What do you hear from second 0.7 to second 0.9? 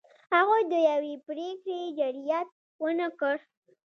د